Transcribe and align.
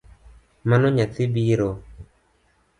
Mano 0.69 0.87
nyathi 0.95 1.23
biro? 1.33 1.69